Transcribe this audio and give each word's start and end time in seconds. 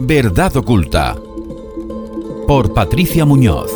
Verdad 0.00 0.54
oculta. 0.56 1.16
Por 2.46 2.74
Patricia 2.74 3.24
Muñoz. 3.24 3.72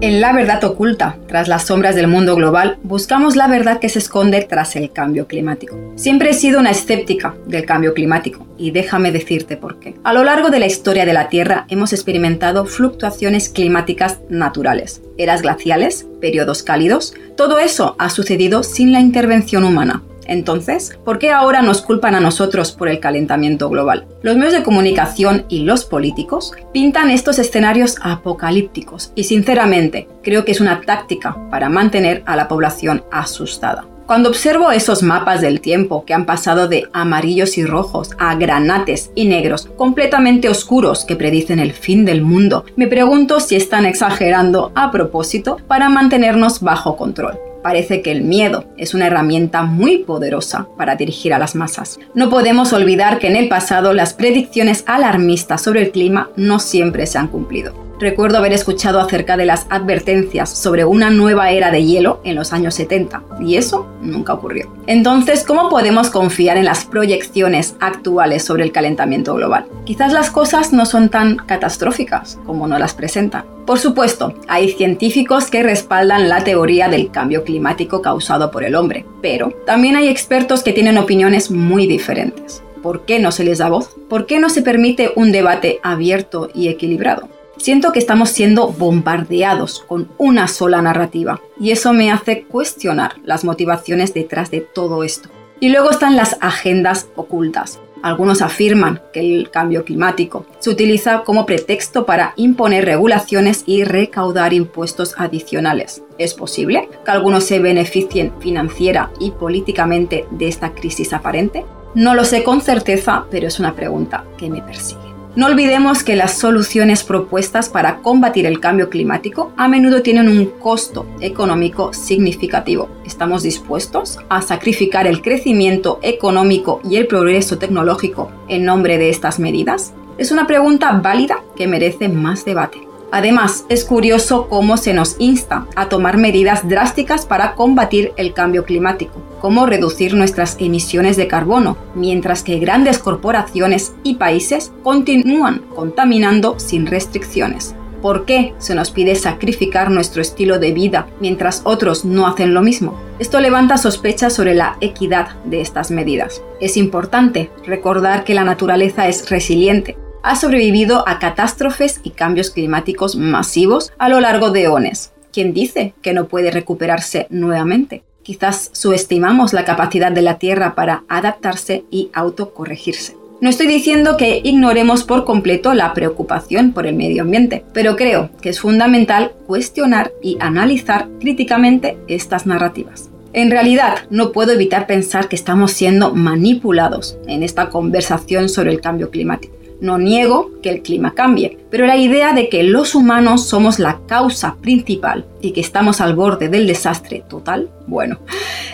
En 0.00 0.22
La 0.22 0.32
Verdad 0.32 0.64
Oculta, 0.64 1.18
tras 1.28 1.48
las 1.48 1.66
sombras 1.66 1.94
del 1.94 2.08
mundo 2.08 2.34
global, 2.34 2.78
buscamos 2.82 3.36
la 3.36 3.46
verdad 3.46 3.78
que 3.78 3.90
se 3.90 3.98
esconde 3.98 4.40
tras 4.42 4.74
el 4.76 4.90
cambio 4.90 5.26
climático. 5.26 5.76
Siempre 5.96 6.30
he 6.30 6.34
sido 6.34 6.60
una 6.60 6.70
escéptica 6.70 7.34
del 7.46 7.66
cambio 7.66 7.92
climático, 7.92 8.46
y 8.56 8.70
déjame 8.70 9.12
decirte 9.12 9.58
por 9.58 9.78
qué. 9.80 9.94
A 10.02 10.14
lo 10.14 10.24
largo 10.24 10.48
de 10.48 10.60
la 10.60 10.66
historia 10.66 11.04
de 11.04 11.12
la 11.12 11.28
Tierra 11.28 11.66
hemos 11.68 11.92
experimentado 11.92 12.64
fluctuaciones 12.64 13.50
climáticas 13.50 14.20
naturales, 14.30 15.02
eras 15.18 15.42
glaciales, 15.42 16.06
periodos 16.22 16.62
cálidos, 16.62 17.14
todo 17.36 17.58
eso 17.58 17.96
ha 17.98 18.08
sucedido 18.08 18.62
sin 18.62 18.92
la 18.92 19.00
intervención 19.00 19.64
humana. 19.64 20.02
Entonces, 20.26 20.98
¿por 21.04 21.18
qué 21.18 21.30
ahora 21.30 21.62
nos 21.62 21.82
culpan 21.82 22.14
a 22.14 22.20
nosotros 22.20 22.72
por 22.72 22.88
el 22.88 23.00
calentamiento 23.00 23.68
global? 23.68 24.06
Los 24.22 24.36
medios 24.36 24.54
de 24.54 24.62
comunicación 24.62 25.44
y 25.48 25.60
los 25.60 25.84
políticos 25.84 26.52
pintan 26.72 27.10
estos 27.10 27.38
escenarios 27.38 27.96
apocalípticos 28.02 29.12
y 29.14 29.24
sinceramente 29.24 30.08
creo 30.22 30.44
que 30.44 30.52
es 30.52 30.60
una 30.60 30.80
táctica 30.80 31.36
para 31.50 31.68
mantener 31.68 32.22
a 32.26 32.36
la 32.36 32.48
población 32.48 33.04
asustada. 33.10 33.86
Cuando 34.06 34.28
observo 34.28 34.70
esos 34.70 35.02
mapas 35.02 35.40
del 35.40 35.60
tiempo 35.60 36.04
que 36.04 36.14
han 36.14 36.26
pasado 36.26 36.68
de 36.68 36.88
amarillos 36.92 37.58
y 37.58 37.66
rojos 37.66 38.10
a 38.18 38.36
granates 38.36 39.10
y 39.16 39.24
negros 39.24 39.68
completamente 39.76 40.48
oscuros 40.48 41.04
que 41.04 41.16
predicen 41.16 41.58
el 41.58 41.72
fin 41.72 42.04
del 42.04 42.22
mundo, 42.22 42.64
me 42.76 42.86
pregunto 42.86 43.40
si 43.40 43.56
están 43.56 43.84
exagerando 43.84 44.70
a 44.76 44.92
propósito 44.92 45.56
para 45.66 45.88
mantenernos 45.88 46.60
bajo 46.60 46.96
control 46.96 47.36
parece 47.66 48.00
que 48.00 48.12
el 48.12 48.22
miedo 48.22 48.64
es 48.76 48.94
una 48.94 49.08
herramienta 49.08 49.62
muy 49.64 49.98
poderosa 49.98 50.68
para 50.76 50.94
dirigir 50.94 51.34
a 51.34 51.38
las 51.40 51.56
masas. 51.56 51.98
No 52.14 52.30
podemos 52.30 52.72
olvidar 52.72 53.18
que 53.18 53.26
en 53.26 53.34
el 53.34 53.48
pasado 53.48 53.92
las 53.92 54.14
predicciones 54.14 54.84
alarmistas 54.86 55.62
sobre 55.62 55.82
el 55.82 55.90
clima 55.90 56.30
no 56.36 56.60
siempre 56.60 57.08
se 57.08 57.18
han 57.18 57.26
cumplido. 57.26 57.85
Recuerdo 57.98 58.36
haber 58.36 58.52
escuchado 58.52 59.00
acerca 59.00 59.38
de 59.38 59.46
las 59.46 59.66
advertencias 59.70 60.50
sobre 60.50 60.84
una 60.84 61.08
nueva 61.08 61.50
era 61.50 61.70
de 61.70 61.82
hielo 61.82 62.20
en 62.24 62.34
los 62.34 62.52
años 62.52 62.74
70, 62.74 63.22
y 63.40 63.56
eso 63.56 63.86
nunca 64.02 64.34
ocurrió. 64.34 64.70
Entonces, 64.86 65.44
¿cómo 65.44 65.70
podemos 65.70 66.10
confiar 66.10 66.58
en 66.58 66.66
las 66.66 66.84
proyecciones 66.84 67.74
actuales 67.80 68.44
sobre 68.44 68.64
el 68.64 68.72
calentamiento 68.72 69.34
global? 69.34 69.66
Quizás 69.84 70.12
las 70.12 70.30
cosas 70.30 70.74
no 70.74 70.84
son 70.84 71.08
tan 71.08 71.36
catastróficas 71.36 72.38
como 72.44 72.68
nos 72.68 72.80
las 72.80 72.92
presentan. 72.92 73.46
Por 73.64 73.78
supuesto, 73.78 74.34
hay 74.46 74.72
científicos 74.72 75.50
que 75.50 75.62
respaldan 75.62 76.28
la 76.28 76.44
teoría 76.44 76.88
del 76.88 77.10
cambio 77.10 77.44
climático 77.44 78.02
causado 78.02 78.50
por 78.50 78.62
el 78.62 78.74
hombre, 78.74 79.06
pero 79.22 79.52
también 79.64 79.96
hay 79.96 80.08
expertos 80.08 80.62
que 80.62 80.74
tienen 80.74 80.98
opiniones 80.98 81.50
muy 81.50 81.86
diferentes. 81.86 82.62
¿Por 82.82 83.06
qué 83.06 83.18
no 83.18 83.32
se 83.32 83.42
les 83.42 83.58
da 83.58 83.70
voz? 83.70 83.96
¿Por 84.08 84.26
qué 84.26 84.38
no 84.38 84.50
se 84.50 84.62
permite 84.62 85.12
un 85.16 85.32
debate 85.32 85.80
abierto 85.82 86.50
y 86.54 86.68
equilibrado? 86.68 87.28
Siento 87.66 87.90
que 87.90 87.98
estamos 87.98 88.30
siendo 88.30 88.68
bombardeados 88.68 89.84
con 89.88 90.08
una 90.18 90.46
sola 90.46 90.80
narrativa 90.82 91.40
y 91.58 91.72
eso 91.72 91.92
me 91.92 92.12
hace 92.12 92.44
cuestionar 92.44 93.16
las 93.24 93.42
motivaciones 93.42 94.14
detrás 94.14 94.52
de 94.52 94.60
todo 94.60 95.02
esto. 95.02 95.30
Y 95.58 95.70
luego 95.70 95.90
están 95.90 96.14
las 96.14 96.36
agendas 96.40 97.08
ocultas. 97.16 97.80
Algunos 98.04 98.40
afirman 98.40 99.02
que 99.12 99.18
el 99.18 99.50
cambio 99.50 99.84
climático 99.84 100.46
se 100.60 100.70
utiliza 100.70 101.24
como 101.24 101.44
pretexto 101.44 102.06
para 102.06 102.34
imponer 102.36 102.84
regulaciones 102.84 103.64
y 103.66 103.82
recaudar 103.82 104.52
impuestos 104.52 105.16
adicionales. 105.18 106.04
¿Es 106.18 106.34
posible 106.34 106.88
que 107.04 107.10
algunos 107.10 107.42
se 107.42 107.58
beneficien 107.58 108.32
financiera 108.38 109.10
y 109.18 109.32
políticamente 109.32 110.24
de 110.30 110.46
esta 110.46 110.72
crisis 110.72 111.12
aparente? 111.12 111.66
No 111.96 112.14
lo 112.14 112.24
sé 112.24 112.44
con 112.44 112.60
certeza, 112.60 113.26
pero 113.28 113.48
es 113.48 113.58
una 113.58 113.74
pregunta 113.74 114.24
que 114.38 114.48
me 114.48 114.62
persigue. 114.62 115.15
No 115.36 115.44
olvidemos 115.44 116.02
que 116.02 116.16
las 116.16 116.38
soluciones 116.38 117.04
propuestas 117.04 117.68
para 117.68 117.98
combatir 117.98 118.46
el 118.46 118.58
cambio 118.58 118.88
climático 118.88 119.52
a 119.58 119.68
menudo 119.68 120.00
tienen 120.00 120.28
un 120.30 120.46
costo 120.46 121.04
económico 121.20 121.92
significativo. 121.92 122.88
¿Estamos 123.04 123.42
dispuestos 123.42 124.18
a 124.30 124.40
sacrificar 124.40 125.06
el 125.06 125.20
crecimiento 125.20 125.98
económico 126.00 126.80
y 126.88 126.96
el 126.96 127.06
progreso 127.06 127.58
tecnológico 127.58 128.32
en 128.48 128.64
nombre 128.64 128.96
de 128.96 129.10
estas 129.10 129.38
medidas? 129.38 129.92
Es 130.16 130.32
una 130.32 130.46
pregunta 130.46 130.90
válida 130.92 131.44
que 131.54 131.66
merece 131.66 132.08
más 132.08 132.46
debate. 132.46 132.85
Además, 133.12 133.64
es 133.68 133.84
curioso 133.84 134.48
cómo 134.48 134.76
se 134.76 134.92
nos 134.92 135.16
insta 135.18 135.66
a 135.76 135.88
tomar 135.88 136.16
medidas 136.16 136.68
drásticas 136.68 137.24
para 137.24 137.54
combatir 137.54 138.12
el 138.16 138.32
cambio 138.32 138.64
climático, 138.64 139.22
como 139.40 139.66
reducir 139.66 140.14
nuestras 140.14 140.56
emisiones 140.58 141.16
de 141.16 141.28
carbono, 141.28 141.76
mientras 141.94 142.42
que 142.42 142.58
grandes 142.58 142.98
corporaciones 142.98 143.94
y 144.02 144.14
países 144.16 144.72
continúan 144.82 145.62
contaminando 145.74 146.58
sin 146.58 146.86
restricciones. 146.86 147.74
¿Por 148.02 148.24
qué 148.24 148.54
se 148.58 148.74
nos 148.74 148.90
pide 148.90 149.14
sacrificar 149.14 149.90
nuestro 149.90 150.20
estilo 150.20 150.58
de 150.58 150.72
vida 150.72 151.06
mientras 151.18 151.62
otros 151.64 152.04
no 152.04 152.26
hacen 152.26 152.54
lo 152.54 152.62
mismo? 152.62 152.98
Esto 153.18 153.40
levanta 153.40 153.78
sospechas 153.78 154.34
sobre 154.34 154.54
la 154.54 154.76
equidad 154.80 155.36
de 155.44 155.60
estas 155.60 155.90
medidas. 155.90 156.42
Es 156.60 156.76
importante 156.76 157.50
recordar 157.64 158.24
que 158.24 158.34
la 158.34 158.44
naturaleza 158.44 159.08
es 159.08 159.30
resiliente 159.30 159.96
ha 160.26 160.34
sobrevivido 160.34 161.08
a 161.08 161.20
catástrofes 161.20 162.00
y 162.02 162.10
cambios 162.10 162.50
climáticos 162.50 163.14
masivos 163.14 163.92
a 163.96 164.08
lo 164.08 164.20
largo 164.20 164.50
de 164.50 164.64
eones. 164.64 165.12
¿Quién 165.32 165.54
dice 165.54 165.94
que 166.02 166.12
no 166.12 166.26
puede 166.26 166.50
recuperarse 166.50 167.28
nuevamente? 167.30 168.02
Quizás 168.24 168.70
subestimamos 168.72 169.52
la 169.52 169.64
capacidad 169.64 170.10
de 170.10 170.22
la 170.22 170.38
Tierra 170.38 170.74
para 170.74 171.04
adaptarse 171.08 171.84
y 171.92 172.10
autocorregirse. 172.12 173.16
No 173.40 173.48
estoy 173.48 173.68
diciendo 173.68 174.16
que 174.16 174.40
ignoremos 174.42 175.04
por 175.04 175.24
completo 175.24 175.74
la 175.74 175.94
preocupación 175.94 176.72
por 176.72 176.88
el 176.88 176.96
medio 176.96 177.22
ambiente, 177.22 177.64
pero 177.72 177.94
creo 177.94 178.30
que 178.40 178.48
es 178.48 178.58
fundamental 178.58 179.30
cuestionar 179.46 180.10
y 180.22 180.38
analizar 180.40 181.06
críticamente 181.20 181.98
estas 182.08 182.46
narrativas. 182.46 183.10
En 183.32 183.52
realidad, 183.52 183.98
no 184.10 184.32
puedo 184.32 184.52
evitar 184.52 184.88
pensar 184.88 185.28
que 185.28 185.36
estamos 185.36 185.70
siendo 185.70 186.14
manipulados 186.14 187.16
en 187.28 187.44
esta 187.44 187.68
conversación 187.68 188.48
sobre 188.48 188.72
el 188.72 188.80
cambio 188.80 189.10
climático. 189.10 189.55
No 189.80 189.98
niego 189.98 190.50
que 190.62 190.70
el 190.70 190.82
clima 190.82 191.14
cambie, 191.14 191.58
pero 191.70 191.86
la 191.86 191.96
idea 191.96 192.32
de 192.32 192.48
que 192.48 192.62
los 192.62 192.94
humanos 192.94 193.46
somos 193.46 193.78
la 193.78 194.00
causa 194.06 194.56
principal 194.62 195.26
y 195.40 195.52
que 195.52 195.60
estamos 195.60 196.00
al 196.00 196.14
borde 196.14 196.48
del 196.48 196.66
desastre 196.66 197.22
total, 197.28 197.68
bueno, 197.86 198.18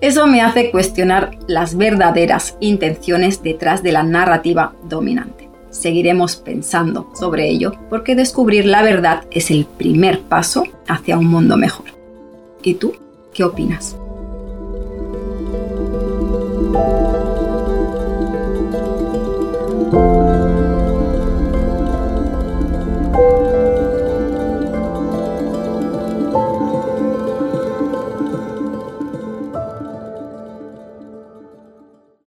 eso 0.00 0.26
me 0.26 0.40
hace 0.40 0.70
cuestionar 0.70 1.38
las 1.46 1.76
verdaderas 1.76 2.56
intenciones 2.60 3.42
detrás 3.42 3.82
de 3.82 3.92
la 3.92 4.02
narrativa 4.02 4.72
dominante. 4.84 5.48
Seguiremos 5.70 6.36
pensando 6.36 7.12
sobre 7.14 7.48
ello 7.48 7.72
porque 7.90 8.14
descubrir 8.14 8.64
la 8.64 8.82
verdad 8.82 9.24
es 9.30 9.50
el 9.50 9.66
primer 9.66 10.20
paso 10.20 10.64
hacia 10.88 11.18
un 11.18 11.26
mundo 11.26 11.58
mejor. 11.58 11.86
¿Y 12.62 12.74
tú 12.74 12.94
qué 13.34 13.44
opinas? 13.44 13.96